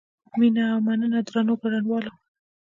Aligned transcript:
مینه 0.39 0.63
او 0.73 0.79
مننه 0.87 1.19
درنو 1.27 1.53
ګډونوالو. 1.61 2.13